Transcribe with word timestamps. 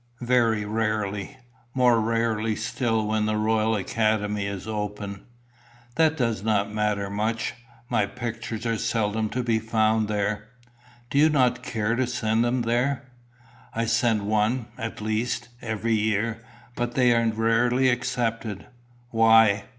"Very 0.21 0.65
rarely. 0.65 1.37
More 1.75 2.01
rarely 2.01 2.55
still 2.55 3.05
when 3.05 3.27
the 3.27 3.37
Royal 3.37 3.75
Academy 3.75 4.47
is 4.47 4.67
open." 4.67 5.25
"That 5.93 6.17
does 6.17 6.41
not 6.41 6.73
matter 6.73 7.07
much. 7.07 7.53
My 7.87 8.07
pictures 8.07 8.65
are 8.65 8.79
seldom 8.79 9.29
to 9.29 9.43
be 9.43 9.59
found 9.59 10.07
there." 10.07 10.47
"Do 11.11 11.19
you 11.19 11.29
not 11.29 11.61
care 11.61 11.93
to 11.95 12.07
send 12.07 12.43
them 12.43 12.63
there?" 12.63 13.11
"I 13.75 13.85
send 13.85 14.23
one, 14.23 14.69
at 14.75 15.01
least, 15.01 15.49
every 15.61 15.93
year. 15.93 16.41
But 16.75 16.95
they 16.95 17.13
are 17.15 17.23
rarely 17.27 17.89
accepted." 17.89 18.65
"Why?" 19.11 19.65